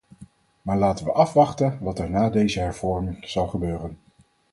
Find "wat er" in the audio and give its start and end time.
1.81-2.09